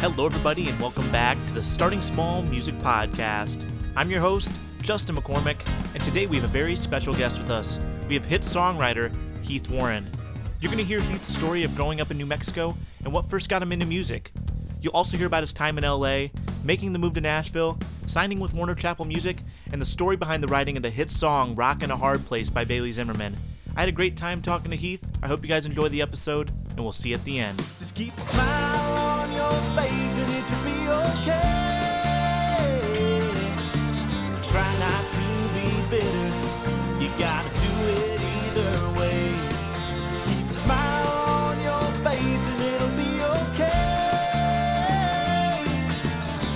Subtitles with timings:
[0.00, 3.68] Hello, everybody, and welcome back to the Starting Small Music Podcast.
[3.96, 7.80] I'm your host, Justin McCormick, and today we have a very special guest with us.
[8.06, 10.08] We have hit songwriter Heath Warren.
[10.60, 13.48] You're going to hear Heath's story of growing up in New Mexico and what first
[13.48, 14.30] got him into music.
[14.80, 16.26] You'll also hear about his time in LA,
[16.62, 17.76] making the move to Nashville,
[18.06, 21.56] signing with Warner Chappell Music, and the story behind the writing of the hit song
[21.56, 23.36] Rock and A Hard Place by Bailey Zimmerman.
[23.74, 25.04] I had a great time talking to Heath.
[25.24, 27.60] I hope you guys enjoyed the episode, and we'll see you at the end.
[27.80, 29.07] Just keep on
[29.38, 31.52] your face and it'll be okay.
[34.50, 35.24] Try not to
[35.54, 36.30] be bitter.
[37.02, 39.22] You gotta do it either way.
[40.26, 44.02] Keep a smile on your face and it'll be okay.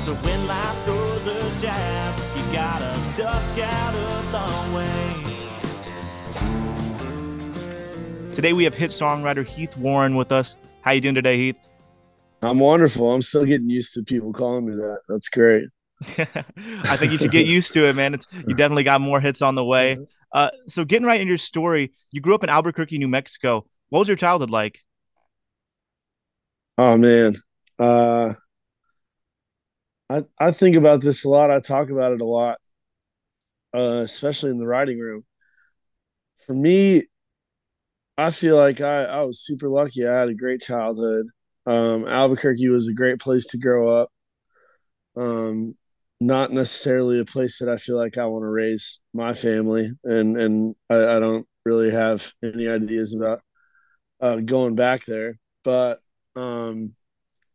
[0.05, 5.11] So when life throws a jab, you gotta duck out of the way.
[8.35, 10.57] Today we have hit songwriter Heath Warren with us.
[10.81, 11.72] How you doing today, Heath?
[12.43, 13.13] I'm wonderful.
[13.13, 15.01] I'm still getting used to people calling me that.
[15.09, 15.65] That's great.
[16.89, 18.15] I think you should get used to it, man.
[18.15, 20.01] It's, you definitely got more hits on the way.
[20.33, 23.67] Uh, so getting right into your story, you grew up in Albuquerque, New Mexico.
[23.91, 24.81] What was your childhood like?
[26.79, 27.35] Oh man.
[27.79, 28.35] Uh
[30.09, 31.51] I I think about this a lot.
[31.51, 32.59] I talk about it a lot.
[33.75, 35.25] Uh especially in the writing room.
[36.47, 37.05] For me,
[38.19, 40.07] I feel like I, I was super lucky.
[40.07, 41.27] I had a great childhood.
[41.67, 44.11] Um, Albuquerque was a great place to grow up.
[45.17, 45.77] Um,
[46.21, 50.37] not necessarily a place that I feel like I want to raise my family, and
[50.41, 53.41] and I, I don't really have any ideas about
[54.21, 55.39] uh, going back there.
[55.65, 56.01] But
[56.37, 56.95] um,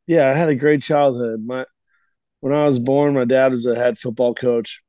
[0.08, 1.44] yeah, I had a great childhood.
[1.46, 1.66] My
[2.42, 4.82] when I was born, my dad was a head football coach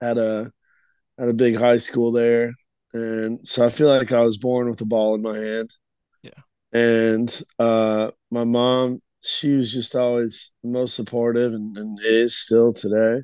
[0.00, 0.52] at a
[1.18, 2.52] at a big high school there
[2.94, 5.70] and so I feel like I was born with a ball in my hand.
[6.72, 12.72] And uh, my mom, she was just always the most supportive, and, and is still
[12.72, 13.22] today.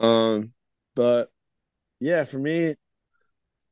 [0.00, 0.52] Um,
[0.94, 1.30] but
[2.00, 2.74] yeah, for me,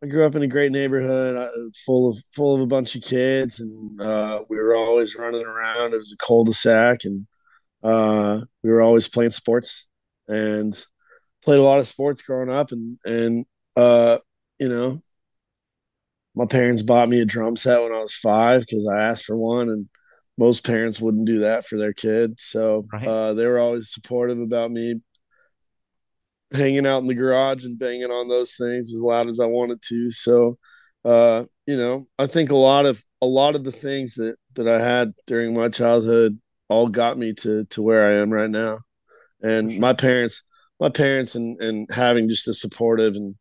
[0.03, 1.49] I grew up in a great neighborhood, uh,
[1.87, 5.95] full of full of a bunch of kids, and uh, we were always running around.
[5.95, 7.27] It was a cul-de-sac, and
[7.83, 9.89] uh, we were always playing sports,
[10.29, 10.75] and
[11.43, 14.19] played a lot of sports growing up, and and uh,
[14.59, 15.01] you know,
[16.35, 19.37] my parents bought me a drum set when I was five because I asked for
[19.37, 19.89] one, and
[20.37, 22.43] most parents wouldn't do that for their kids.
[22.45, 23.07] So Right.
[23.07, 25.01] uh, they were always supportive about me
[26.53, 29.81] hanging out in the garage and banging on those things as loud as I wanted
[29.83, 30.11] to.
[30.11, 30.59] So,
[31.05, 34.69] uh, you know, I think a lot of a lot of the things that that
[34.69, 38.81] I had during my childhood all got me to to where I am right now.
[39.43, 40.43] And my parents,
[40.81, 43.35] my parents, and and having just a supportive and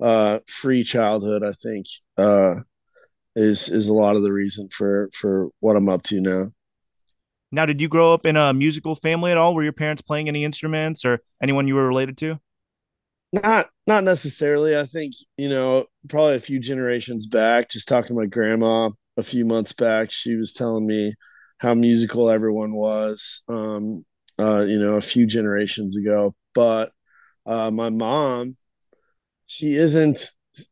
[0.00, 2.56] uh, free childhood, I think, uh,
[3.36, 6.52] is is a lot of the reason for for what I'm up to now.
[7.52, 9.54] Now, did you grow up in a musical family at all?
[9.54, 12.40] Were your parents playing any instruments or anyone you were related to?
[13.32, 14.76] Not not necessarily.
[14.76, 17.70] I think you know probably a few generations back.
[17.70, 21.14] Just talking to my grandma a few months back, she was telling me
[21.58, 23.42] how musical everyone was.
[23.48, 24.04] Um,
[24.38, 26.90] uh, you know, a few generations ago, but
[27.46, 28.56] uh, my mom,
[29.46, 30.30] she isn't.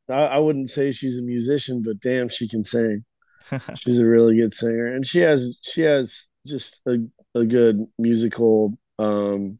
[0.09, 3.05] I, I wouldn't say she's a musician, but damn, she can sing.
[3.77, 6.99] she's a really good singer, and she has she has just a
[7.35, 9.59] a good musical um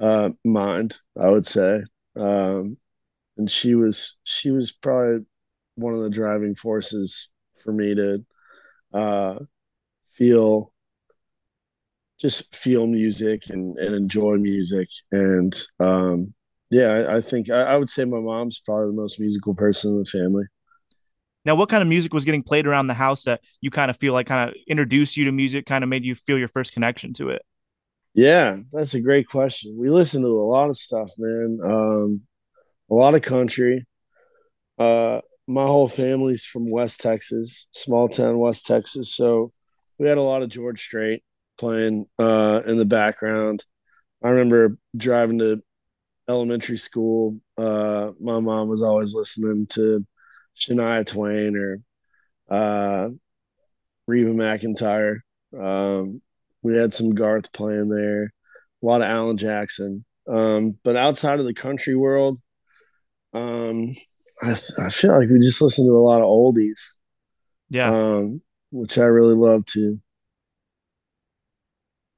[0.00, 1.82] uh mind i would say
[2.16, 2.76] um
[3.36, 5.24] and she was she was probably
[5.74, 7.30] one of the driving forces
[7.62, 8.24] for me to
[8.94, 9.38] uh
[10.08, 10.72] feel
[12.18, 16.34] just feel music and, and enjoy music and um
[16.70, 19.92] yeah i, I think I, I would say my mom's probably the most musical person
[19.92, 20.44] in the family
[21.44, 23.96] Now, what kind of music was getting played around the house that you kind of
[23.96, 26.72] feel like kind of introduced you to music, kind of made you feel your first
[26.72, 27.42] connection to it?
[28.14, 29.76] Yeah, that's a great question.
[29.78, 31.58] We listen to a lot of stuff, man.
[31.64, 32.22] Um,
[32.90, 33.86] a lot of country.
[34.78, 39.14] Uh, my whole family's from West Texas, small town West Texas.
[39.14, 39.52] So
[39.98, 41.22] we had a lot of George Strait
[41.58, 43.64] playing uh, in the background.
[44.24, 45.62] I remember driving to
[46.30, 47.38] elementary school.
[47.58, 50.06] Uh, my mom was always listening to
[50.56, 51.78] Shania Twain or
[52.48, 53.10] uh,
[54.06, 55.18] Reba McEntire.
[55.58, 56.22] Um,
[56.62, 58.24] we had some Garth playing there,
[58.82, 60.04] a lot of Alan Jackson.
[60.28, 62.38] Um, but outside of the country world,
[63.32, 63.92] um,
[64.42, 66.78] I, I feel like we just listen to a lot of oldies,
[67.68, 67.92] Yeah.
[67.92, 70.00] um, which I really love too.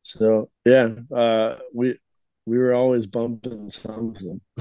[0.02, 1.98] So yeah, uh, we
[2.46, 4.40] we were always bumping something.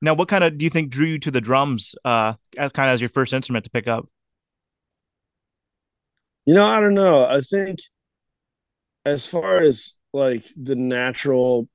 [0.00, 2.94] Now, what kind of do you think drew you to the drums, uh, kind of
[2.94, 4.06] as your first instrument to pick up?
[6.46, 7.24] You know, I don't know.
[7.24, 7.80] I think
[9.04, 11.68] as far as like the natural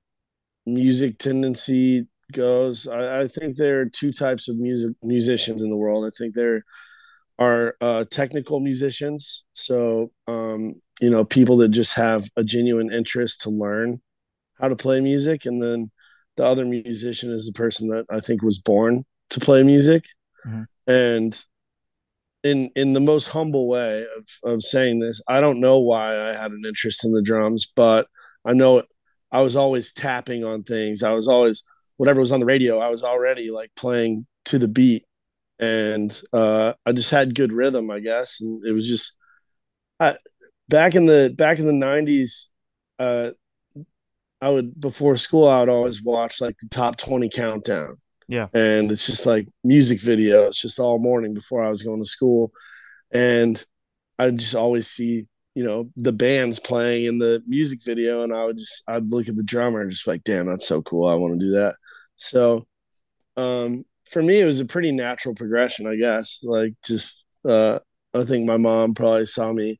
[0.65, 5.77] music tendency goes, I, I think there are two types of music musicians in the
[5.77, 6.05] world.
[6.07, 6.63] I think there
[7.37, 13.41] are uh, technical musicians, so um, you know people that just have a genuine interest
[13.41, 14.01] to learn
[14.63, 15.91] how to play music, and then
[16.37, 20.05] the other musician is the person that I think was born to play music,
[20.47, 20.63] mm-hmm.
[20.87, 21.45] and
[22.43, 26.33] in in the most humble way of of saying this, I don't know why I
[26.33, 28.07] had an interest in the drums, but
[28.45, 28.83] I know
[29.33, 31.03] I was always tapping on things.
[31.03, 31.63] I was always
[31.97, 35.05] whatever was on the radio, I was already like playing to the beat.
[35.59, 38.41] And uh, I just had good rhythm, I guess.
[38.41, 39.15] And it was just
[39.99, 40.15] I,
[40.69, 42.49] back in the back in the nineties,
[42.99, 43.31] uh,
[44.43, 47.95] I would before school I would always watch like the top 20 countdown.
[48.27, 48.47] Yeah.
[48.53, 52.51] And it's just like music videos just all morning before I was going to school.
[53.11, 53.63] And
[54.19, 58.43] I just always see you know the bands playing in the music video and i
[58.43, 61.13] would just i'd look at the drummer and just like damn that's so cool i
[61.13, 61.75] want to do that
[62.15, 62.65] so
[63.37, 67.77] um for me it was a pretty natural progression i guess like just uh
[68.15, 69.79] i think my mom probably saw me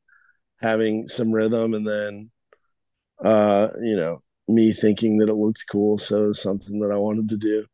[0.62, 2.30] having some rhythm and then
[3.26, 7.38] uh you know me thinking that it looked cool so something that i wanted to
[7.38, 7.66] do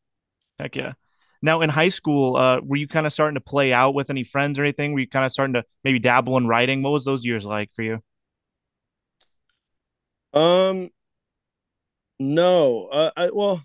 [0.60, 0.94] heck yeah
[1.42, 4.24] now, in high school, uh, were you kind of starting to play out with any
[4.24, 4.94] friends or anything?
[4.94, 6.84] Were you kind of starting to maybe dabble in writing?
[6.84, 8.00] What was those years like for you?
[10.34, 10.90] Um,
[12.20, 12.88] no.
[12.88, 13.64] Uh, I well,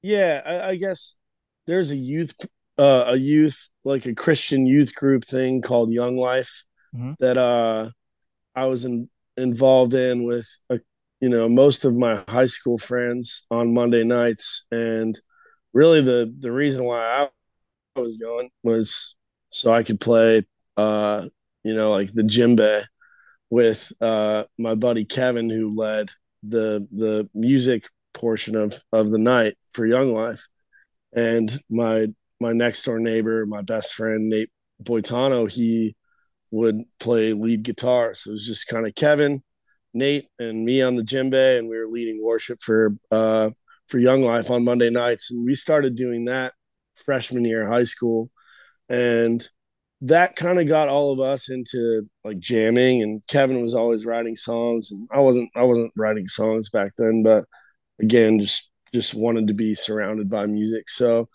[0.00, 0.42] yeah.
[0.46, 1.16] I, I guess
[1.66, 2.34] there's a youth,
[2.78, 7.12] uh, a youth like a Christian youth group thing called Young Life mm-hmm.
[7.18, 7.90] that uh
[8.54, 10.80] I was in, involved in with a,
[11.20, 14.64] you know most of my high school friends on Monday nights.
[14.70, 15.18] And
[15.72, 17.28] really the the reason why
[17.96, 19.14] I was going was
[19.50, 20.44] so I could play
[20.76, 21.26] uh
[21.64, 22.84] you know like the djembe
[23.50, 26.10] with uh my buddy Kevin who led
[26.42, 30.46] the the music portion of of the night for Young Life.
[31.14, 32.08] And my
[32.40, 34.50] my next door neighbor my best friend Nate
[34.82, 35.96] Boitano he
[36.50, 38.14] would play lead guitar.
[38.14, 39.42] So it was just kind of Kevin
[39.94, 43.50] Nate and me on the djembe and we were leading worship for uh
[43.88, 46.52] for Young Life on Monday nights, and we started doing that
[46.94, 48.30] freshman year of high school,
[48.88, 49.46] and
[50.02, 53.02] that kind of got all of us into like jamming.
[53.02, 55.50] And Kevin was always writing songs, and I wasn't.
[55.56, 57.44] I wasn't writing songs back then, but
[58.00, 60.88] again, just just wanted to be surrounded by music.
[60.90, 61.28] So,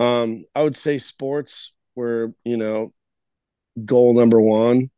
[0.00, 2.92] um, I would say sports were you know
[3.84, 4.90] goal number one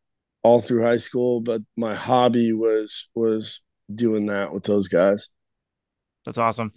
[0.44, 3.60] all through high school, but my hobby was was
[3.92, 5.30] doing that with those guys.
[6.24, 6.72] That's awesome.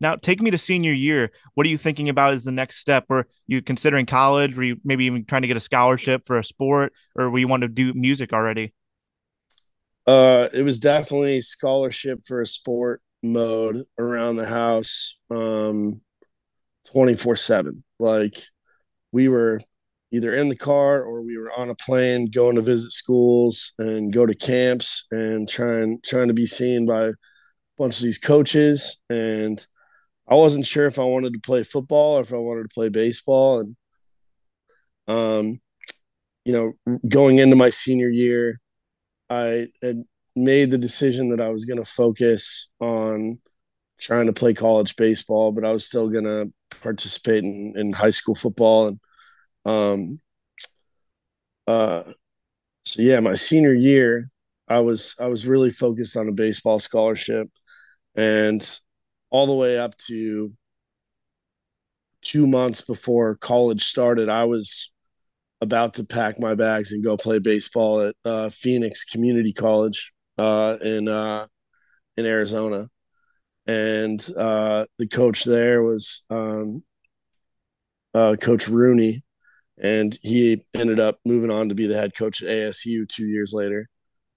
[0.00, 1.30] Now, take me to senior year.
[1.54, 3.04] What are you thinking about as the next step?
[3.08, 4.56] Were you considering college?
[4.56, 7.48] Were you maybe even trying to get a scholarship for a sport, or were you
[7.48, 8.72] want to do music already?
[10.06, 16.00] Uh, it was definitely scholarship for a sport mode around the house, um,
[16.90, 17.84] twenty four seven.
[17.98, 18.40] Like
[19.12, 19.60] we were
[20.12, 24.12] either in the car or we were on a plane going to visit schools and
[24.12, 27.12] go to camps and trying trying to be seen by a
[27.78, 28.98] bunch of these coaches.
[29.08, 29.64] And
[30.28, 32.88] I wasn't sure if I wanted to play football or if I wanted to play
[32.88, 33.60] baseball.
[33.60, 33.76] And
[35.08, 35.60] um
[36.44, 38.60] you know going into my senior year
[39.28, 40.04] I had
[40.36, 43.38] made the decision that I was going to focus on
[44.00, 48.10] trying to play college baseball but I was still going to participate in, in high
[48.10, 48.88] school football.
[48.88, 49.00] And
[49.64, 50.20] um
[51.66, 52.02] uh
[52.84, 54.26] so yeah my senior year
[54.68, 57.48] I was I was really focused on a baseball scholarship
[58.14, 58.80] and
[59.30, 60.52] all the way up to
[62.22, 64.92] two months before college started, I was
[65.60, 70.76] about to pack my bags and go play baseball at uh, Phoenix Community College uh,
[70.82, 71.46] in uh,
[72.16, 72.88] in Arizona,
[73.66, 76.82] and uh, the coach there was um,
[78.14, 79.22] uh, Coach Rooney,
[79.80, 83.54] and he ended up moving on to be the head coach at ASU two years
[83.54, 83.88] later.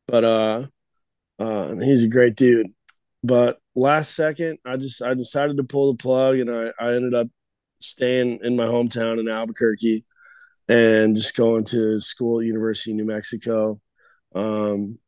[0.08, 0.68] But uh,
[1.38, 2.68] uh, he's a great dude.
[3.24, 7.14] But last second, I just I decided to pull the plug, and I I ended
[7.14, 7.28] up
[7.82, 10.06] staying in my hometown in Albuquerque,
[10.70, 13.80] and just going to school at University of New Mexico.
[14.34, 15.00] Um,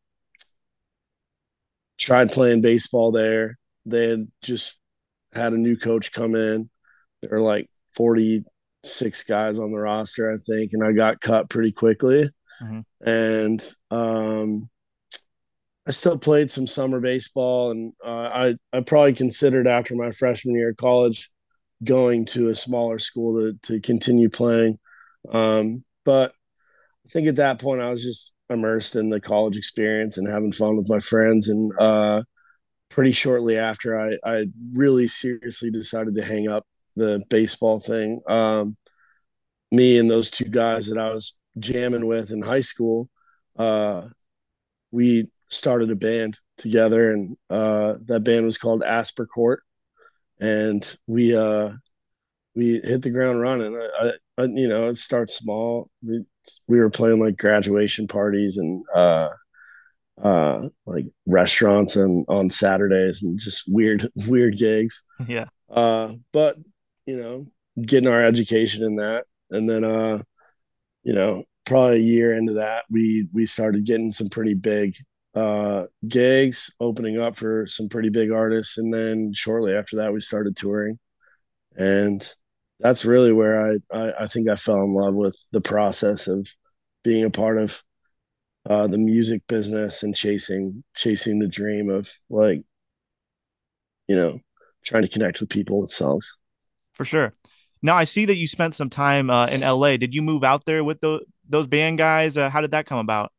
[1.98, 3.58] tried playing baseball there.
[3.86, 4.78] They had just
[5.34, 6.70] had a new coach come in.
[7.22, 8.46] They're like 40
[8.86, 12.30] six guys on the roster, I think, and I got cut pretty quickly.
[12.62, 13.08] Mm-hmm.
[13.08, 14.70] And um,
[15.88, 20.56] I still played some summer baseball, and uh, I I probably considered after my freshman
[20.56, 21.30] year of college
[21.84, 24.80] going to a smaller school to to continue playing.
[25.30, 26.32] Um, but
[27.06, 30.52] I think at that point I was just immersed in the college experience and having
[30.52, 31.50] fun with my friends.
[31.50, 32.24] And uh,
[32.90, 36.66] pretty shortly after, I I really seriously decided to hang up
[36.96, 38.22] the baseball thing.
[38.28, 38.78] Um,
[39.72, 43.10] me and those two guys that I was jamming with in high school,
[43.58, 44.04] uh,
[44.92, 49.62] we started a band together, and uh, that band was called Asper Court,
[50.40, 51.72] and we uh,
[52.56, 53.76] we hit the ground running.
[53.76, 55.90] I, I, you know, it starts small.
[56.04, 56.26] We
[56.68, 59.30] we were playing like graduation parties and uh,
[60.22, 65.04] uh, like restaurants and on Saturdays and just weird weird gigs.
[65.28, 65.46] Yeah.
[65.70, 66.58] Uh, but
[67.06, 67.48] you know,
[67.82, 70.22] getting our education in that, and then uh,
[71.04, 74.96] you know, probably a year into that, we we started getting some pretty big
[75.36, 78.78] uh gigs opening up for some pretty big artists.
[78.78, 81.00] And then shortly after that we started touring.
[81.78, 82.24] And
[82.80, 86.48] that's really where I, I, I think I fell in love with the process of
[87.04, 87.84] being a part of
[88.70, 92.64] uh the music business and chasing chasing the dream of like
[94.08, 94.40] you know
[94.84, 96.38] trying to connect with people with songs
[96.96, 97.32] for sure
[97.86, 99.98] now I see that you spent some time uh, in LA.
[99.98, 102.36] Did you move out there with the, those band guys?
[102.36, 103.32] Uh, how did that come about?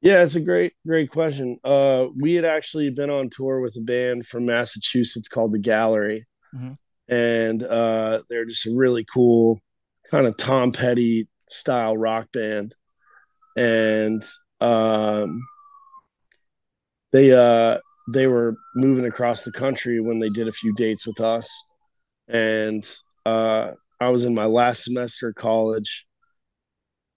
[0.00, 1.58] Yeah, it's a great, great question.
[1.64, 6.24] Uh, we had actually been on tour with a band from Massachusetts called The Gallery,
[6.54, 6.74] mm-hmm.
[7.12, 9.60] and uh, they're just a really cool
[10.10, 12.76] kind of Tom Petty style rock band,
[13.56, 14.22] and
[14.60, 15.40] um,
[17.12, 17.78] they uh,
[18.12, 21.50] they were moving across the country when they did a few dates with us,
[22.28, 22.84] and
[23.26, 26.06] uh, I was in my last semester of college,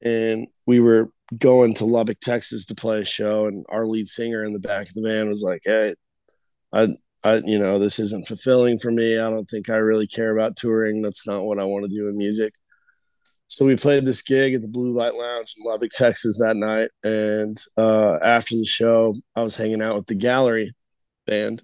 [0.02, 4.44] and we were going to Lubbock, Texas to play a show, and our lead singer
[4.44, 5.96] in the back of the band was like, "Hey,
[6.74, 6.90] I,
[7.24, 9.18] I, you know, this isn't fulfilling for me.
[9.20, 11.02] I don't think I really care about touring.
[11.02, 12.54] That's not what I want to do in music."
[13.48, 16.90] So we played this gig at the Blue Light Lounge in Lubbock, Texas that night,
[17.04, 20.74] and uh, after the show, I was hanging out with the Gallery
[21.26, 21.64] band,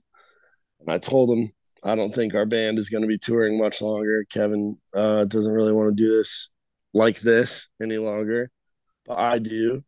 [0.80, 1.52] and I told them
[1.84, 4.25] I don't think our band is going to be touring much longer.
[4.32, 6.50] Kevin uh, doesn't really want to do this
[6.94, 8.50] like this any longer,
[9.06, 9.84] but I do.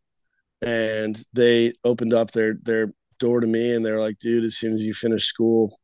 [0.62, 4.74] And they opened up their their door to me, and they're like, "Dude, as soon
[4.74, 5.78] as you finish school,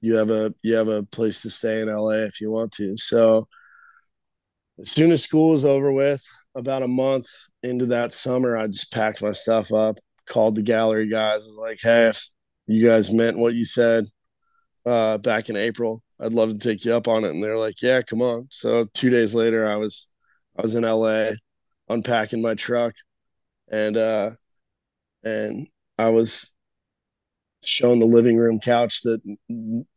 [0.00, 2.96] you have a you have a place to stay in LA if you want to."
[2.96, 3.48] So
[4.78, 6.24] as soon as school was over with,
[6.54, 7.26] about a month
[7.62, 11.78] into that summer, I just packed my stuff up, called the gallery guys, was like,
[11.82, 12.28] "Hey, if
[12.66, 14.06] you guys meant what you said,
[14.86, 16.02] uh, back in April.
[16.20, 17.30] I'd love to take you up on it.
[17.30, 18.48] And they're like, yeah, come on.
[18.50, 20.08] So two days later, I was,
[20.56, 21.30] I was in LA
[21.88, 22.94] unpacking my truck
[23.70, 24.30] and, uh,
[25.22, 25.66] and
[25.98, 26.52] I was
[27.64, 29.20] shown the living room couch that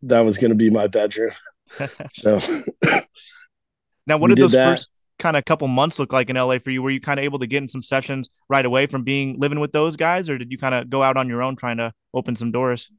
[0.02, 1.32] that was going to be my bedroom.
[2.14, 2.40] so
[4.08, 4.78] now what did those that.
[4.78, 4.90] first
[5.20, 6.82] kind of couple months look like in LA for you?
[6.82, 9.60] Were you kind of able to get in some sessions right away from being living
[9.60, 11.92] with those guys or did you kind of go out on your own trying to
[12.14, 12.90] open some doors?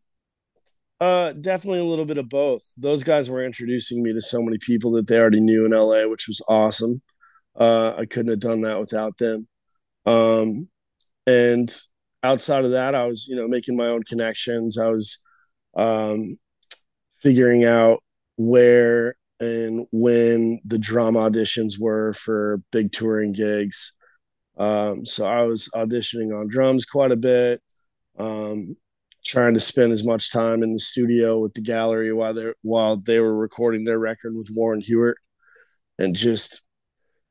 [1.00, 2.64] Uh, definitely a little bit of both.
[2.76, 6.08] Those guys were introducing me to so many people that they already knew in LA,
[6.08, 7.02] which was awesome.
[7.58, 9.46] Uh, I couldn't have done that without them.
[10.06, 10.68] Um,
[11.26, 11.74] and
[12.22, 14.76] outside of that, I was, you know, making my own connections.
[14.78, 15.20] I was
[15.76, 16.38] um,
[17.20, 18.02] figuring out
[18.36, 23.92] where and when the drum auditions were for big touring gigs.
[24.56, 27.62] Um, so I was auditioning on drums quite a bit.
[28.18, 28.76] Um,
[29.28, 32.96] trying to spend as much time in the studio with the gallery while they while
[32.96, 35.16] they were recording their record with Warren Huart,
[35.98, 36.62] and just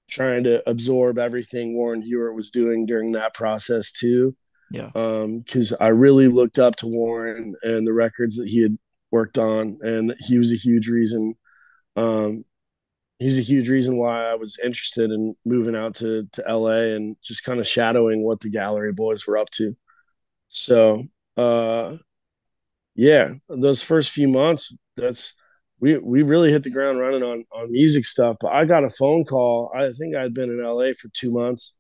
[0.09, 4.35] trying to absorb everything Warren Huart was doing during that process too.
[4.69, 4.91] Yeah.
[4.95, 8.77] Um, because I really looked up to Warren and the records that he had
[9.11, 11.35] worked on, and he was a huge reason.
[11.95, 12.45] Um,
[13.17, 17.17] he's a huge reason why I was interested in moving out to to LA and
[17.23, 19.75] just kind of shadowing what the gallery boys were up to.
[20.49, 21.97] So uh,
[22.95, 25.35] yeah, those first few months, that's
[25.79, 28.37] we we really hit the ground running on on music stuff.
[28.41, 29.71] But I got a phone call.
[29.75, 31.75] I think I'd been in LA for two months,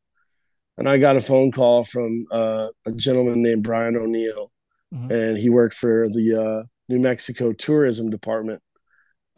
[0.77, 4.51] and I got a phone call from uh, a gentleman named Brian O'Neill,
[4.93, 5.11] mm-hmm.
[5.11, 8.61] and he worked for the uh, New Mexico Tourism Department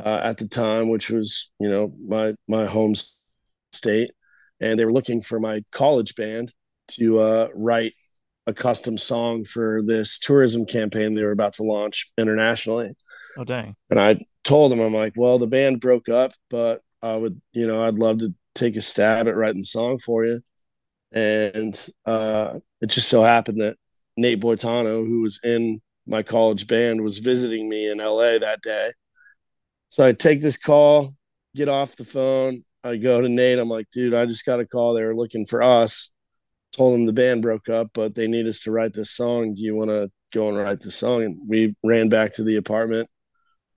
[0.04, 2.94] uh, at the time, which was you know my my home
[3.72, 4.12] state,
[4.60, 6.54] and they were looking for my college band
[6.90, 7.94] to uh, write
[8.48, 12.92] a custom song for this tourism campaign they were about to launch internationally.
[13.38, 13.76] Oh dang.
[13.90, 17.68] And I told him, I'm like, well, the band broke up, but I would, you
[17.68, 20.42] know, I'd love to take a stab at writing the song for you.
[21.12, 23.78] And uh, it just so happened that
[24.18, 28.92] Nate Boitano, who was in my college band, was visiting me in LA that day.
[29.90, 31.14] So I take this call,
[31.56, 32.64] get off the phone.
[32.84, 33.60] I go to Nate.
[33.60, 34.94] I'm like, dude, I just got a call.
[34.94, 36.12] They were looking for us
[36.72, 39.54] told them the band broke up, but they need us to write this song.
[39.54, 41.24] Do you want to go and write the song?
[41.24, 43.10] And we ran back to the apartment,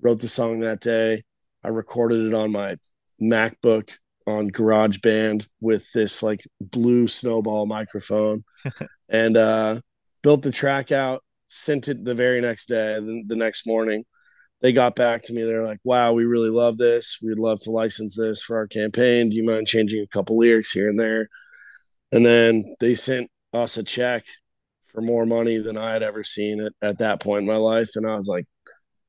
[0.01, 1.23] wrote the song that day.
[1.65, 2.77] I recorded it on my
[3.21, 3.91] MacBook
[4.27, 8.45] on GarageBand with this like blue snowball microphone
[9.09, 9.81] and uh,
[10.23, 14.05] built the track out, sent it the very next day, the, the next morning.
[14.61, 15.43] They got back to me.
[15.43, 17.19] They're like, wow, we really love this.
[17.21, 19.29] We'd love to license this for our campaign.
[19.29, 21.29] Do you mind changing a couple lyrics here and there?
[22.13, 24.25] And then they sent us a check
[24.87, 27.91] for more money than I had ever seen it at that point in my life.
[27.97, 28.47] And I was like,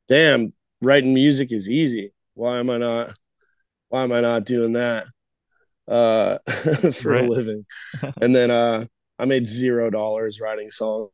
[0.08, 2.14] damn, writing music is easy.
[2.34, 3.14] Why am I not
[3.90, 5.06] why am I not doing that
[5.88, 6.38] uh
[6.94, 7.26] for right.
[7.26, 7.66] a living?
[8.22, 8.86] and then uh
[9.20, 11.10] I made zero dollars writing songs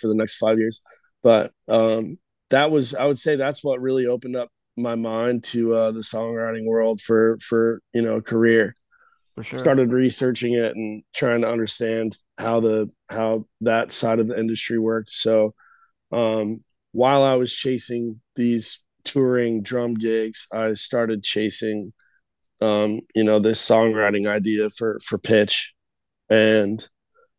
[0.00, 0.82] for the next five years.
[1.22, 2.18] But um
[2.50, 6.00] that was I would say that's what really opened up my mind to uh the
[6.00, 8.81] songwriting world for for you know career for
[9.40, 9.58] sure.
[9.58, 14.78] started researching it and trying to understand how the how that side of the industry
[14.78, 15.54] worked so
[16.12, 16.62] um,
[16.92, 21.92] while i was chasing these touring drum gigs i started chasing
[22.60, 25.74] um, you know this songwriting idea for for pitch
[26.30, 26.88] and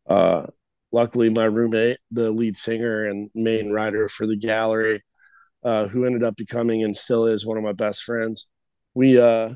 [0.10, 0.46] uh,
[0.92, 5.04] luckily my roommate the lead singer and main writer for the gallery
[5.64, 8.50] uh, who ended up becoming and still is one of my best friends
[8.94, 9.50] we uh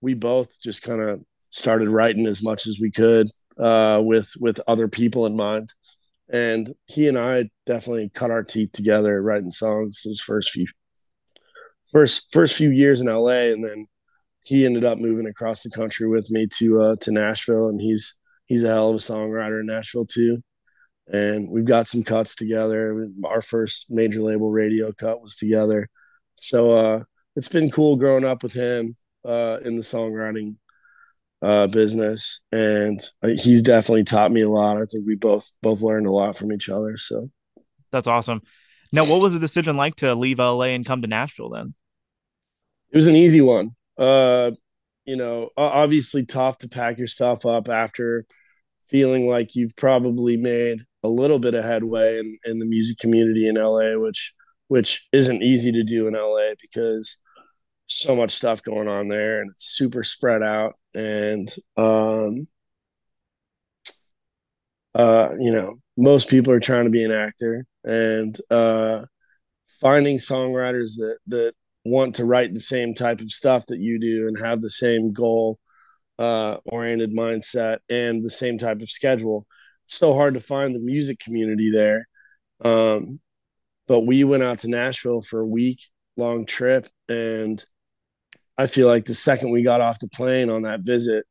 [0.00, 1.20] we both just kind of
[1.54, 5.72] started writing as much as we could uh, with with other people in mind.
[6.28, 10.66] And he and I definitely cut our teeth together writing songs his first few
[11.92, 13.86] first first few years in LA, and then
[14.42, 18.16] he ended up moving across the country with me to uh, to Nashville, and he's
[18.46, 20.42] he's a hell of a songwriter in Nashville too.
[21.06, 23.08] And we've got some cuts together.
[23.24, 25.88] Our first major label radio cut was together,
[26.34, 27.04] so uh,
[27.36, 30.56] it's been cool growing up with him uh, in the songwriting
[31.44, 34.78] uh, business, and he's definitely taught me a lot.
[34.78, 36.96] I think we both both learned a lot from each other.
[36.96, 37.30] So
[37.92, 38.40] that's awesome.
[38.92, 41.50] Now, what was the decision like to leave LA and come to Nashville?
[41.50, 41.74] Then
[42.90, 43.72] it was an easy one.
[43.98, 44.52] Uh,
[45.04, 48.24] you know, obviously tough to pack your stuff up after
[48.88, 53.46] feeling like you've probably made a little bit of headway in, in the music community
[53.46, 54.32] in LA, which
[54.68, 57.18] which isn't easy to do in LA because
[57.86, 62.46] so much stuff going on there and it's super spread out and um
[64.94, 69.02] uh you know most people are trying to be an actor and uh
[69.80, 71.52] finding songwriters that that
[71.84, 75.12] want to write the same type of stuff that you do and have the same
[75.12, 75.58] goal
[76.18, 79.46] uh oriented mindset and the same type of schedule
[79.82, 82.08] it's so hard to find the music community there
[82.64, 83.20] um
[83.86, 85.80] but we went out to Nashville for a week
[86.16, 87.62] long trip and
[88.56, 91.24] I feel like the second we got off the plane on that visit,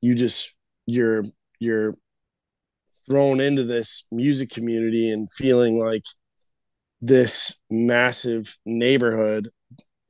[0.00, 0.54] you just
[0.86, 1.24] you're
[1.58, 1.96] you're
[3.06, 6.04] thrown into this music community and feeling like
[7.00, 9.48] this massive neighborhood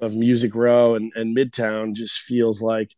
[0.00, 2.94] of Music Row and, and Midtown just feels like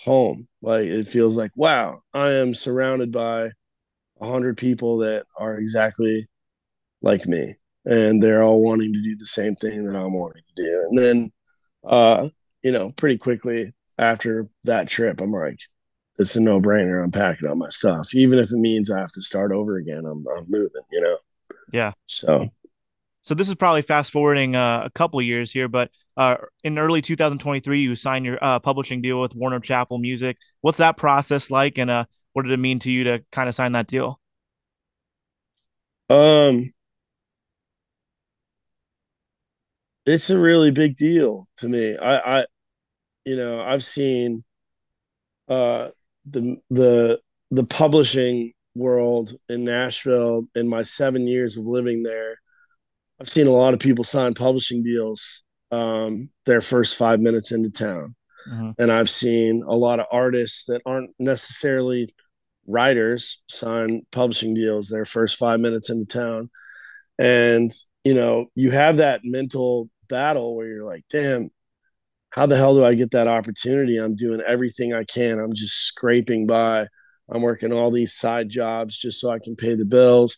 [0.00, 0.48] home.
[0.62, 3.50] Like it feels like, wow, I am surrounded by
[4.20, 6.26] a hundred people that are exactly
[7.02, 7.54] like me.
[7.84, 10.86] And they're all wanting to do the same thing that I'm wanting to do.
[10.88, 11.32] And then
[11.86, 12.28] uh
[12.64, 15.60] you know, pretty quickly after that trip, I'm like,
[16.18, 17.04] it's a no brainer.
[17.04, 20.04] I'm packing up my stuff, even if it means I have to start over again.
[20.06, 21.18] I'm, I'm moving, you know?
[21.72, 21.92] Yeah.
[22.06, 22.48] So,
[23.22, 27.02] so this is probably fast forwarding uh, a couple years here, but uh, in early
[27.02, 30.38] 2023, you signed your uh, publishing deal with Warner Chappell Music.
[30.62, 33.54] What's that process like, and uh, what did it mean to you to kind of
[33.54, 34.20] sign that deal?
[36.08, 36.72] Um,
[40.06, 41.96] it's a really big deal to me.
[41.96, 42.46] I, I
[43.24, 44.44] you know, I've seen
[45.48, 45.88] uh,
[46.26, 52.40] the the the publishing world in Nashville in my seven years of living there.
[53.20, 57.70] I've seen a lot of people sign publishing deals um, their first five minutes into
[57.70, 58.14] town.
[58.48, 58.70] Mm-hmm.
[58.78, 62.12] And I've seen a lot of artists that aren't necessarily
[62.66, 66.50] writers sign publishing deals their first five minutes into town.
[67.18, 71.50] And, you know, you have that mental battle where you're like, damn,
[72.34, 73.96] how the hell do I get that opportunity?
[73.96, 75.38] I'm doing everything I can.
[75.38, 76.88] I'm just scraping by.
[77.30, 80.36] I'm working all these side jobs just so I can pay the bills.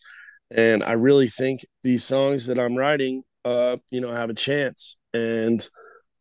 [0.51, 4.95] And I really think these songs that I'm writing, uh, you know, have a chance.
[5.11, 5.67] And,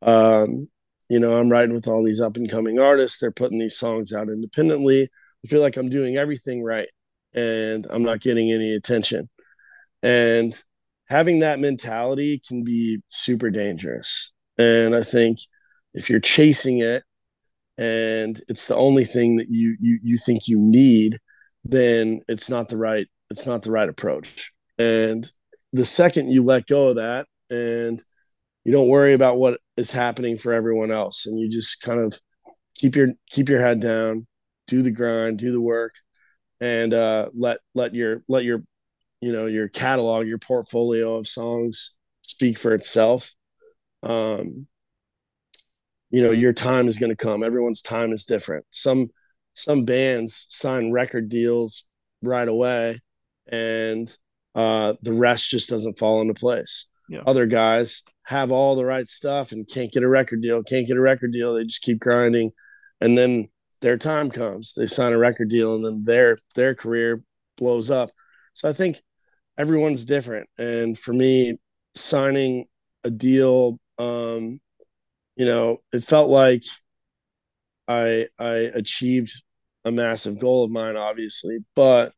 [0.00, 0.68] um,
[1.10, 3.18] you know, I'm writing with all these up and coming artists.
[3.18, 5.02] They're putting these songs out independently.
[5.02, 6.88] I feel like I'm doing everything right
[7.34, 9.28] and I'm not getting any attention.
[10.02, 10.58] And
[11.10, 14.32] having that mentality can be super dangerous.
[14.56, 15.38] And I think
[15.96, 17.02] if you're chasing it
[17.78, 21.18] and it's the only thing that you you you think you need
[21.64, 24.52] then it's not the right it's not the right approach.
[24.78, 25.30] And
[25.72, 28.02] the second you let go of that and
[28.64, 32.18] you don't worry about what is happening for everyone else and you just kind of
[32.74, 34.26] keep your keep your head down,
[34.68, 35.94] do the grind, do the work
[36.60, 38.62] and uh let let your let your
[39.20, 43.34] you know your catalog, your portfolio of songs speak for itself.
[44.02, 44.66] Um
[46.10, 47.42] you know your time is going to come.
[47.42, 48.64] Everyone's time is different.
[48.70, 49.10] Some
[49.54, 51.86] some bands sign record deals
[52.22, 52.98] right away
[53.48, 54.14] and
[54.54, 56.86] uh, the rest just doesn't fall into place.
[57.08, 57.20] Yeah.
[57.24, 60.96] other guys have all the right stuff and can't get a record deal can't get
[60.96, 61.54] a record deal.
[61.54, 62.50] They just keep grinding.
[63.00, 63.48] And then
[63.80, 64.72] their time comes.
[64.72, 67.22] They sign a record deal and then their their career
[67.56, 68.10] blows up.
[68.54, 69.00] So i think
[69.56, 70.48] everyone's different.
[70.58, 71.58] And for me
[71.94, 72.66] signing
[73.04, 74.60] a deal um,
[75.36, 76.64] you know, it felt like
[77.86, 79.42] I I achieved
[79.84, 82.12] a massive goal of mine, obviously, but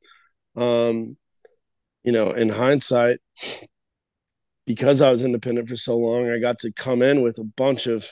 [0.57, 1.16] um,
[2.04, 3.18] you know, in hindsight,
[4.66, 7.87] because I was independent for so long, I got to come in with a bunch
[7.87, 8.09] of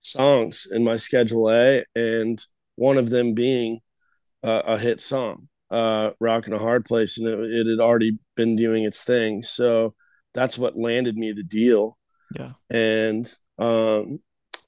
[0.00, 2.40] songs in my schedule A, and
[2.76, 3.80] one of them being
[4.42, 8.18] uh, a hit song, uh, "Rock and A Hard Place," and it, it had already
[8.36, 9.42] been doing its thing.
[9.42, 9.94] So
[10.34, 11.98] that's what landed me the deal.
[12.38, 13.26] Yeah, and
[13.58, 14.20] um,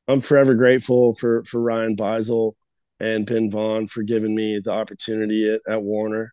[0.09, 2.55] I'm forever grateful for for Ryan Beuschel
[3.01, 6.33] and Ben Vaughn for giving me the opportunity at, at Warner.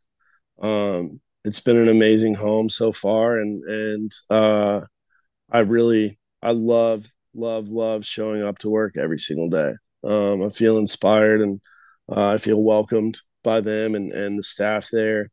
[0.61, 4.81] Um, it's been an amazing home so far, and and uh,
[5.51, 9.73] I really I love love love showing up to work every single day.
[10.03, 11.61] Um, I feel inspired and
[12.11, 15.29] uh, I feel welcomed by them and and the staff there,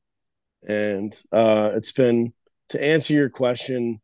[0.68, 2.34] and uh, it's been
[2.70, 4.00] to answer your question.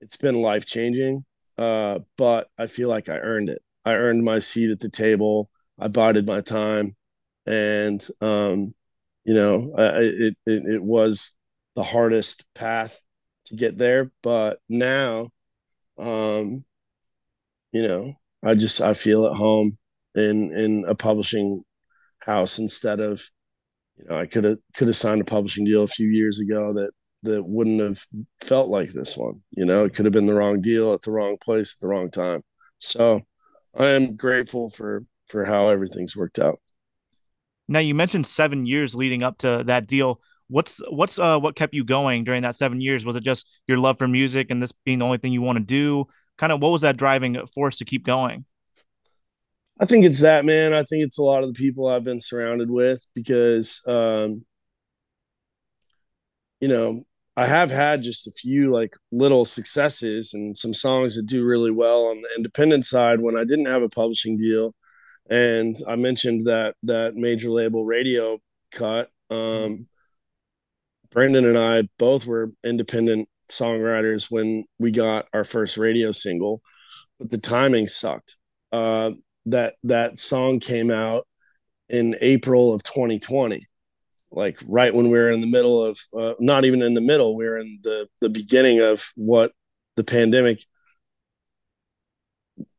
[0.00, 1.24] It's been life changing
[1.58, 3.62] uh, but I feel like I earned it.
[3.84, 5.50] I earned my seat at the table.
[5.78, 6.96] I bided my time,
[7.46, 8.74] and um,
[9.24, 11.32] you know, I, it, it it was
[11.74, 13.00] the hardest path
[13.46, 15.30] to get there, but now,
[15.98, 16.64] um,
[17.72, 18.14] you know,
[18.44, 19.78] I just I feel at home
[20.14, 21.64] in in a publishing
[22.20, 23.22] house instead of,
[23.98, 26.74] you know, I could have could have signed a publishing deal a few years ago
[26.74, 28.06] that that wouldn't have
[28.42, 29.42] felt like this one.
[29.50, 31.88] You know, it could have been the wrong deal at the wrong place at the
[31.88, 32.42] wrong time.
[32.78, 33.22] So
[33.76, 36.60] I am grateful for for how everything's worked out.
[37.68, 40.20] Now you mentioned seven years leading up to that deal.
[40.48, 43.04] What's what's uh what kept you going during that seven years?
[43.04, 45.58] Was it just your love for music and this being the only thing you want
[45.58, 46.06] to do?
[46.38, 48.44] Kind of what was that driving force to keep going?
[49.80, 50.72] I think it's that man.
[50.72, 54.44] I think it's a lot of the people I've been surrounded with because um
[56.60, 57.04] you know,
[57.36, 61.70] I have had just a few like little successes and some songs that do really
[61.70, 64.74] well on the independent side when I didn't have a publishing deal.
[65.28, 68.38] And I mentioned that that major label radio
[68.70, 69.10] cut.
[69.28, 69.86] Um,
[71.10, 76.62] Brendan and I both were independent songwriters when we got our first radio single,
[77.18, 78.36] but the timing sucked.
[78.72, 79.10] Uh,
[79.46, 81.26] that that song came out
[81.88, 83.62] in April of 2020
[84.36, 87.36] like right when we were in the middle of uh, not even in the middle
[87.36, 89.50] we were in the the beginning of what
[89.96, 90.64] the pandemic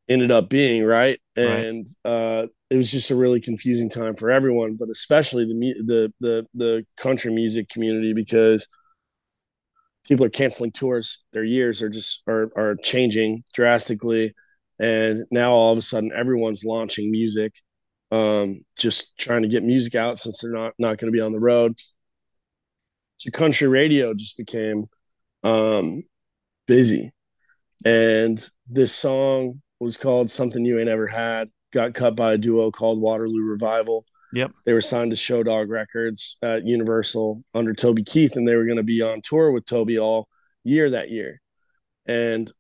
[0.08, 1.20] ended up being right?
[1.36, 2.12] And right.
[2.12, 6.46] uh it was just a really confusing time for everyone but especially the the the
[6.54, 8.70] the country music community because
[10.08, 11.20] people are canceling tours.
[11.34, 14.34] Their years are just are are changing drastically.
[14.80, 17.54] And now all of a sudden everyone's launching music
[18.12, 21.32] um, just trying to get music out since they're not not going to be on
[21.32, 21.78] the road.
[23.18, 24.86] So country radio just became
[25.44, 26.04] um,
[26.68, 27.12] busy,
[27.84, 32.72] and this song was called "Something You Ain't Ever Had." Got cut by a duo
[32.72, 34.06] called Waterloo Revival.
[34.34, 38.56] Yep, they were signed to Show Dog Records at Universal under Toby Keith, and they
[38.56, 40.28] were going to be on tour with Toby all
[40.64, 41.42] year that year.
[42.06, 42.52] And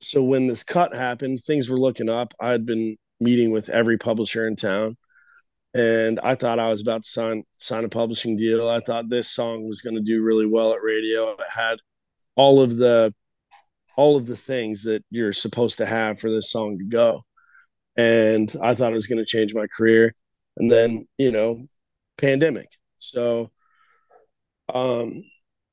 [0.00, 2.34] so when this cut happened, things were looking up.
[2.40, 4.96] I had been meeting with every publisher in town.
[5.74, 8.68] And I thought I was about to sign sign a publishing deal.
[8.68, 11.32] I thought this song was going to do really well at radio.
[11.32, 11.78] It had
[12.34, 13.14] all of the
[13.96, 17.24] all of the things that you're supposed to have for this song to go.
[17.96, 20.14] And I thought it was going to change my career.
[20.58, 21.66] And then, you know,
[22.18, 22.68] pandemic.
[22.98, 23.50] So
[24.72, 25.22] um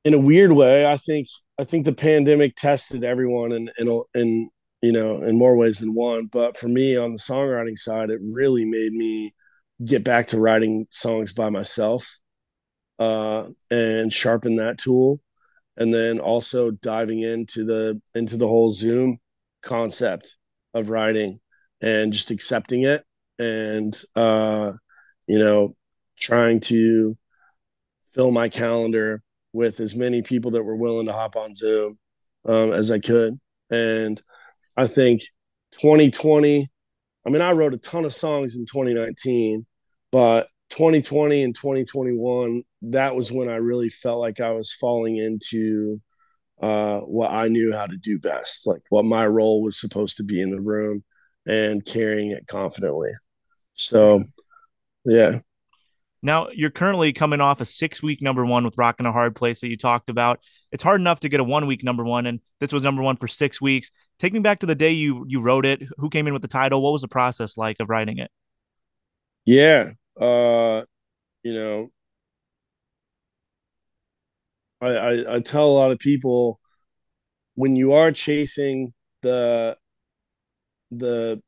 [0.05, 1.27] in a weird way, I think
[1.57, 4.49] I think the pandemic tested everyone in in in
[4.83, 6.25] you know, in more ways than one.
[6.25, 9.33] But for me on the songwriting side, it really made me
[9.83, 12.19] get back to writing songs by myself
[12.99, 15.21] uh, and sharpen that tool.
[15.77, 19.19] And then also diving into the into the whole Zoom
[19.61, 20.35] concept
[20.73, 21.39] of writing
[21.81, 23.05] and just accepting it
[23.39, 24.73] and uh,
[25.27, 25.75] you know
[26.19, 27.17] trying to
[28.13, 31.97] fill my calendar with as many people that were willing to hop on Zoom
[32.45, 33.39] um, as I could.
[33.71, 34.21] And
[34.75, 35.21] I think
[35.73, 36.69] 2020,
[37.25, 39.65] I mean, I wrote a ton of songs in 2019,
[40.11, 46.01] but 2020 and 2021, that was when I really felt like I was falling into
[46.61, 50.23] uh, what I knew how to do best, like what my role was supposed to
[50.23, 51.03] be in the room
[51.45, 53.11] and carrying it confidently.
[53.73, 54.23] So,
[55.05, 55.39] yeah.
[56.25, 59.35] Now you're currently coming off a six week number one with Rock and A Hard
[59.35, 60.39] Place that you talked about.
[60.71, 63.17] It's hard enough to get a one week number one, and this was number one
[63.17, 63.91] for six weeks.
[64.19, 65.83] Take me back to the day you you wrote it.
[65.97, 66.81] Who came in with the title?
[66.81, 68.31] What was the process like of writing it?
[69.43, 70.83] Yeah, uh,
[71.43, 71.91] you know,
[74.79, 76.61] I, I I tell a lot of people
[77.55, 79.77] when you are chasing the
[80.89, 81.41] the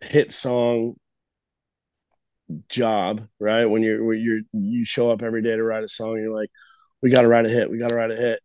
[0.00, 0.94] hit song
[2.68, 3.66] job, right?
[3.66, 6.50] When you're when you're you show up every day to write a song, you're like,
[7.02, 8.40] we got to write a hit, we got to write a hit.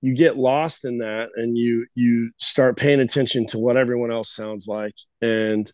[0.00, 4.30] You get lost in that, and you you start paying attention to what everyone else
[4.34, 4.94] sounds like.
[5.20, 5.70] And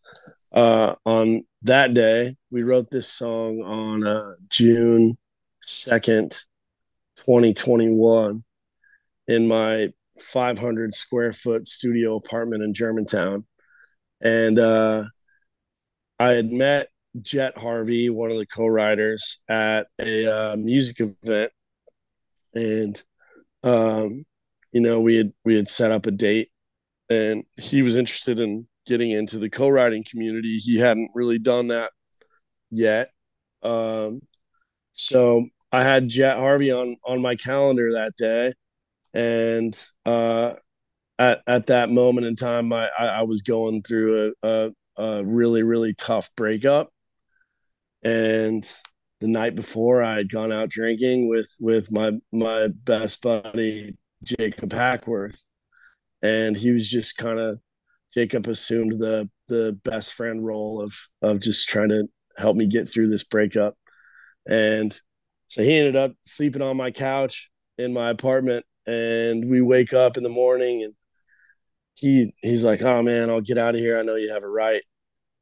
[0.55, 5.17] uh, on that day, we wrote this song on uh, June
[5.61, 6.39] second,
[7.17, 8.45] twenty twenty one,
[9.27, 13.47] in my 500 square foot studio apartment in Germantown,
[14.21, 15.05] and uh,
[16.19, 16.89] I had met
[17.21, 21.53] Jet Harvey, one of the co-writers, at a uh, music event,
[22.55, 23.03] and
[23.63, 24.25] um,
[24.73, 26.51] you know we had we had set up a date,
[27.09, 30.59] and he was interested in getting into the co-writing community.
[30.59, 31.93] He hadn't really done that
[32.71, 33.11] yet,
[33.63, 34.21] um,
[34.93, 38.55] so I had Jet Harvey on on my calendar that day,
[39.15, 39.75] and
[40.07, 40.55] uh,
[41.19, 45.25] at at that moment in time, I I, I was going through a, a a
[45.25, 46.91] really really tough breakup
[48.03, 48.65] and
[49.21, 54.73] the night before I had gone out drinking with with my my best buddy Jacob
[54.73, 55.45] Hackworth.
[56.23, 57.61] And he was just kind of
[58.15, 62.89] Jacob assumed the the best friend role of of just trying to help me get
[62.89, 63.77] through this breakup.
[64.49, 64.99] And
[65.49, 70.17] so he ended up sleeping on my couch in my apartment and we wake up
[70.17, 70.95] in the morning and
[71.95, 73.99] he he's like oh man I'll get out of here.
[73.99, 74.83] I know you have a right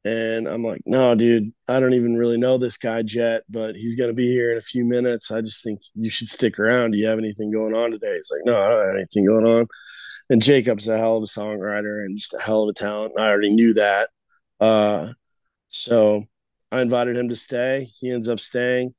[0.07, 3.97] and I'm like, no, dude, I don't even really know this guy yet, but he's
[3.97, 5.31] going to be here in a few minutes.
[5.31, 6.91] I just think you should stick around.
[6.91, 8.15] Do you have anything going on today?
[8.15, 9.67] He's like, no, I don't have anything going on.
[10.29, 13.19] And Jacob's a hell of a songwriter and just a hell of a talent.
[13.19, 14.09] I already knew that.
[14.61, 15.09] Uh,
[15.67, 16.23] so
[16.71, 17.89] I invited him to stay.
[17.99, 18.95] He ends up staying.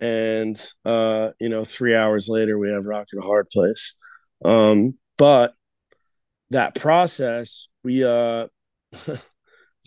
[0.00, 3.94] And, uh, you know, three hours later, we have Rock and A Hard Place.
[4.44, 5.54] Um, but
[6.50, 8.48] that process, we, uh,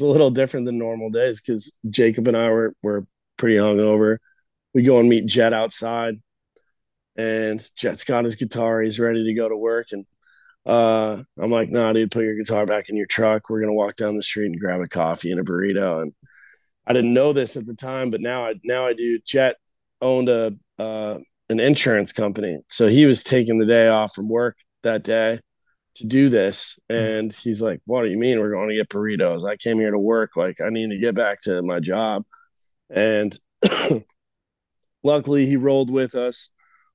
[0.04, 4.18] a little different than normal days because Jacob and I were were pretty hungover.
[4.74, 6.22] We go and meet Jet outside,
[7.16, 8.82] and Jet's got his guitar.
[8.82, 10.06] He's ready to go to work, and
[10.66, 13.50] uh, I'm like, "Nah, dude, put your guitar back in your truck.
[13.50, 16.13] We're gonna walk down the street and grab a coffee and a burrito." And
[16.86, 19.20] I didn't know this at the time, but now I now I do.
[19.26, 19.58] Jet
[20.02, 24.58] owned a uh, an insurance company, so he was taking the day off from work
[24.84, 25.39] that day
[25.95, 26.79] to do this.
[26.89, 26.95] Hmm.
[26.95, 29.45] And he's like, What do you mean we're going to get burritos?
[29.45, 30.32] I came here to work.
[30.36, 32.23] Like, I need to get back to my job.
[32.89, 33.38] And
[35.03, 36.49] luckily, he rolled with us.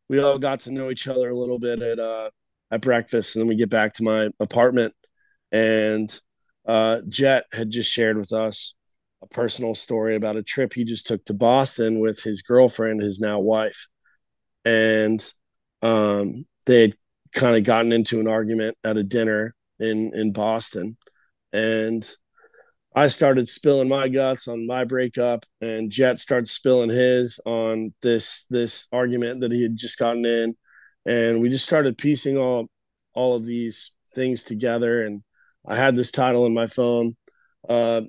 [0.09, 2.31] We all got to know each other a little bit at, uh,
[2.71, 3.37] at breakfast.
[3.37, 4.95] And then we get back to my apartment.
[5.53, 6.19] And
[6.67, 8.75] uh, Jet had just shared with us
[9.23, 13.21] a personal story about a trip he just took to Boston with his girlfriend, his
[13.21, 13.89] now wife.
[14.65, 15.21] And
[15.83, 16.95] um, they had
[17.39, 20.97] kind of gotten into an argument at a dinner in in Boston,
[21.53, 22.09] and
[22.95, 28.45] I started spilling my guts on my breakup, and Jet started spilling his on this
[28.51, 30.57] this argument that he had just gotten in,
[31.07, 32.69] and we just started piecing all
[33.15, 35.05] all of these things together.
[35.05, 35.23] And
[35.67, 37.17] I had this title in my phone,
[37.69, 38.03] uh,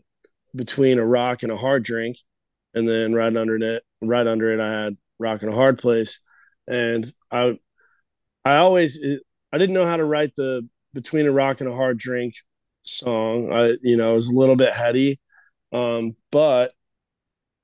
[0.56, 2.18] between a rock and a hard drink,
[2.74, 6.22] and then right under it, right under it, I had Rock and A Hard Place,
[6.68, 7.60] and I
[8.46, 9.00] I always
[9.52, 12.36] I didn't know how to write the between a rock and a hard drink
[12.84, 13.52] song.
[13.52, 15.20] I you know it was a little bit heady,
[15.72, 16.74] um, but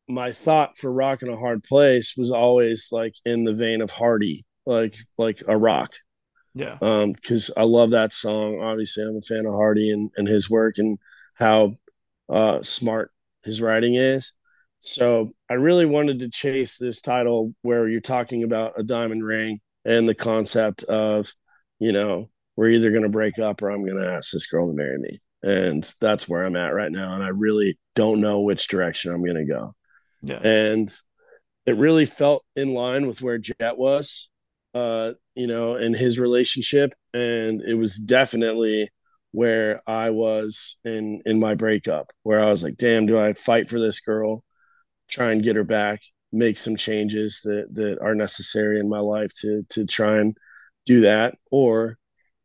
[0.07, 3.91] my thought for Rock and A Hard Place was always like in the vein of
[3.91, 5.93] Hardy, like like a rock.
[6.53, 6.77] Yeah.
[6.81, 8.61] Um, because I love that song.
[8.61, 10.97] Obviously, I'm a fan of Hardy and, and his work and
[11.35, 11.73] how
[12.29, 13.11] uh smart
[13.43, 14.33] his writing is.
[14.79, 19.59] So I really wanted to chase this title where you're talking about a diamond ring
[19.85, 21.31] and the concept of,
[21.79, 24.67] you know, we're either going to break up or I'm going to ask this girl
[24.67, 25.19] to marry me.
[25.43, 27.13] And that's where I'm at right now.
[27.13, 29.75] And I really don't know which direction I'm going to go.
[30.21, 30.39] Yeah.
[30.39, 30.91] And
[31.65, 34.29] it really felt in line with where Jet was,
[34.73, 38.89] uh, you know, in his relationship, and it was definitely
[39.31, 43.67] where I was in in my breakup, where I was like, "Damn, do I fight
[43.67, 44.43] for this girl,
[45.09, 46.01] try and get her back,
[46.35, 50.37] make some changes that that are necessary in my life to to try and
[50.85, 51.97] do that, or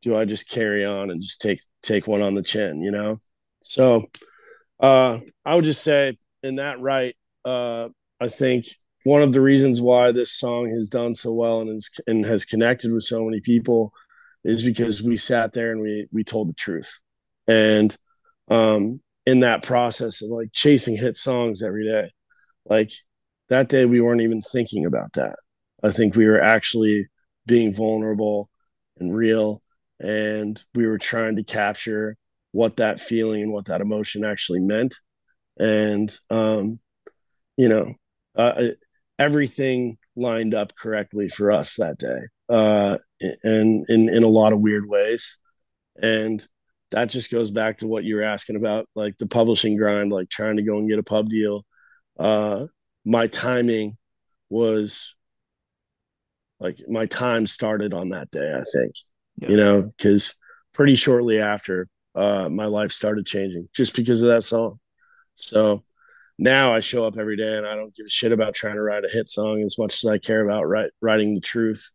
[0.03, 3.19] do I just carry on and just take take one on the chin?" You know,
[3.63, 4.07] so
[4.81, 7.89] uh, I would just say in that right, uh,
[8.21, 8.67] I think
[9.05, 12.45] one of the reasons why this song has done so well and, is, and has
[12.45, 13.93] connected with so many people
[14.45, 16.99] is because we sat there and we we told the truth
[17.47, 17.97] and
[18.51, 22.09] um in that process of like chasing hit songs every day
[22.65, 22.91] like
[23.51, 25.37] that day we weren't even thinking about that.
[25.83, 27.09] I think we were actually
[27.47, 28.49] being vulnerable
[28.99, 29.63] and real
[29.99, 32.17] and we were trying to capture
[32.53, 34.95] what that feeling and what that emotion actually meant.
[35.59, 36.81] And um
[37.57, 37.95] you know
[38.37, 38.69] uh,
[39.19, 42.97] everything lined up correctly for us that day uh,
[43.43, 45.39] and in in a lot of weird ways.
[46.03, 46.45] And
[46.91, 50.29] that just goes back to what you were asking about like the publishing grind like
[50.29, 51.65] trying to go and get a pub deal
[52.19, 52.67] uh,
[53.05, 53.97] my timing
[54.49, 55.15] was
[56.59, 58.95] like my time started on that day i think
[59.37, 59.49] yeah.
[59.49, 60.37] you know because
[60.73, 64.79] pretty shortly after uh, my life started changing just because of that song
[65.35, 65.83] so
[66.41, 68.83] now I show up every day and I don't give a shit about trying to
[68.83, 71.93] write a hit song as much as I care about write, writing the truth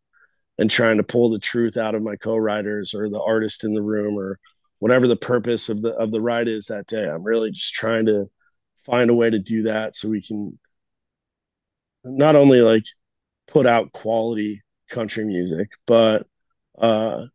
[0.60, 3.82] and trying to pull the truth out of my co-writers or the artist in the
[3.82, 4.40] room or
[4.78, 7.10] whatever the purpose of the of the ride is that day.
[7.10, 8.30] I'm really just trying to
[8.78, 10.60] find a way to do that so we can
[12.06, 12.86] not only like
[13.48, 16.28] put out quality country music, but
[16.78, 17.26] uh,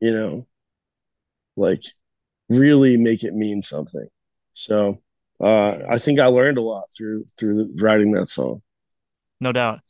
[0.00, 0.46] you know,
[1.56, 1.82] like
[2.48, 4.08] really make it mean something.
[4.52, 5.00] So
[5.40, 8.62] uh, I think I learned a lot through through writing that song.
[9.40, 9.80] No doubt.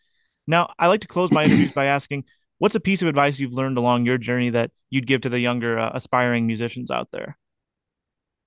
[0.46, 2.24] Now, I like to close my interviews by asking,
[2.58, 5.40] what's a piece of advice you've learned along your journey that you'd give to the
[5.40, 7.36] younger uh, aspiring musicians out there?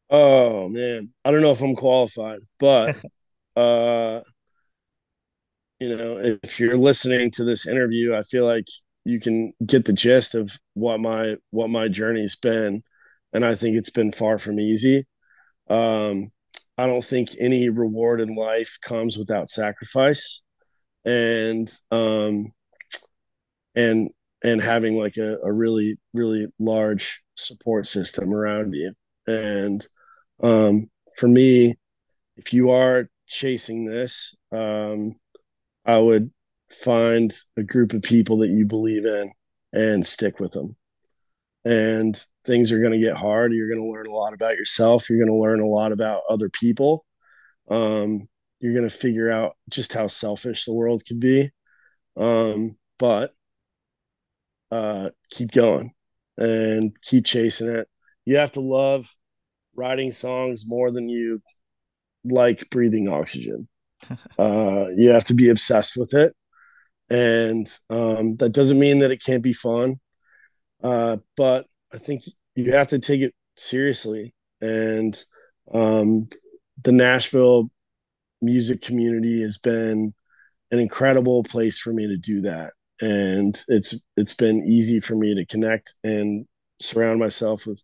[0.10, 2.98] Oh man, I don't know if I'm qualified, but
[3.56, 4.22] uh,
[5.82, 8.68] you know, if you're listening to this interview, I feel like
[9.04, 12.84] you can get the gist of what my what my journey's been,
[13.34, 15.08] and I think it's been far from easy.
[15.72, 16.32] Um,
[16.78, 20.44] I don't think any reward in life comes without sacrifice,
[21.04, 22.54] and um,
[23.74, 24.12] and
[24.44, 28.94] and having like a, a really really large support system around you.
[29.26, 29.84] And
[30.44, 31.80] um, for me,
[32.38, 35.16] if you are chasing this, um,
[35.86, 36.32] I would
[36.70, 39.32] find a group of people that you believe in
[39.74, 40.76] and stick with them
[41.66, 43.54] and things are going to get hard.
[43.54, 45.10] You're going to learn a lot about yourself.
[45.10, 47.06] You're going to learn a lot about other people.
[47.70, 48.28] Um,
[48.60, 51.52] you're going to figure out just how selfish the world can be.
[52.18, 53.34] Um, but
[54.72, 55.94] uh, keep going
[56.38, 57.88] and keep chasing it.
[58.26, 59.14] You have to love
[59.76, 61.42] writing songs more than you
[62.24, 63.68] like breathing oxygen.
[64.40, 66.36] Uh, you have to be obsessed with it.
[67.10, 70.00] And um, that doesn't mean that it can't be fun.
[70.82, 72.24] Uh, but I think
[72.56, 74.34] you have to take it seriously.
[74.62, 75.22] And
[75.74, 76.30] um,
[76.82, 77.70] the Nashville
[78.42, 80.14] music community has been
[80.72, 82.74] an incredible place for me to do that.
[83.02, 86.48] And it's it's been easy for me to connect and
[86.80, 87.84] surround myself with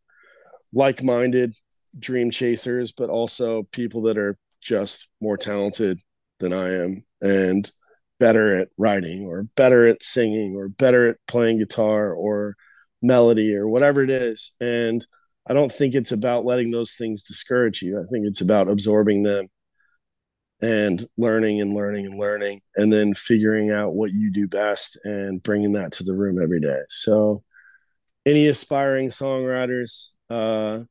[0.74, 1.56] like-minded
[2.00, 6.00] dream chasers, but also people that are just more talented
[6.40, 7.70] than I am and
[8.20, 12.56] better at writing or better at singing or better at playing guitar or
[13.02, 14.54] melody or whatever it is.
[14.60, 15.06] And
[15.48, 18.00] I don't think it's about letting those things discourage you.
[18.00, 19.48] I think it's about absorbing them
[20.60, 25.42] and learning and learning and learning and then figuring out what you do best and
[25.44, 26.80] bringing that to the room every day.
[26.90, 27.44] So
[28.26, 30.84] any aspiring songwriters uh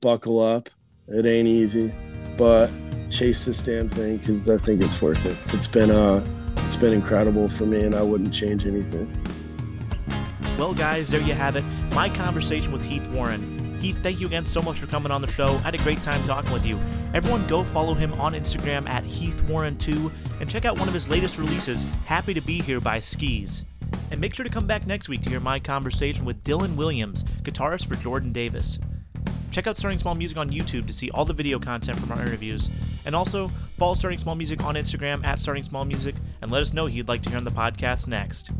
[0.00, 0.70] buckle up.
[1.08, 1.92] It ain't easy,
[2.36, 2.70] but
[3.10, 5.36] chase this damn thing cuz I think it's worth it.
[5.48, 6.24] It's been uh
[6.58, 9.08] it's been incredible for me and I wouldn't change anything.
[10.58, 11.64] Well, guys, there you have it.
[11.92, 13.78] My conversation with Heath Warren.
[13.80, 15.56] Heath, thank you again so much for coming on the show.
[15.56, 16.78] I had a great time talking with you.
[17.14, 21.08] Everyone, go follow him on Instagram at Heath Warren2 and check out one of his
[21.08, 23.64] latest releases, Happy to Be Here by Skis.
[24.10, 27.24] And make sure to come back next week to hear my conversation with Dylan Williams,
[27.42, 28.78] guitarist for Jordan Davis.
[29.50, 32.20] Check out Starting Small Music on YouTube to see all the video content from our
[32.20, 32.68] interviews.
[33.06, 33.48] And also,
[33.78, 36.94] follow Starting Small Music on Instagram at Starting Small Music and let us know who
[36.94, 38.50] you'd like to hear on the podcast next.